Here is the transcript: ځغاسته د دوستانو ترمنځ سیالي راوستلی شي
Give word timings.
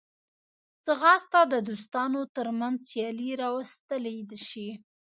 ځغاسته 0.85 1.39
د 1.53 1.55
دوستانو 1.69 2.21
ترمنځ 2.35 2.77
سیالي 2.89 3.31
راوستلی 3.43 4.17
شي 4.49 4.69